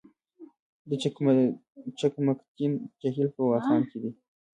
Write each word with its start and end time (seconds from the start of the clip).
د 0.89 0.91
چقمقتین 2.01 2.71
جهیل 3.01 3.29
په 3.35 3.41
واخان 3.49 3.81
کې 3.89 3.97
دی 4.03 4.11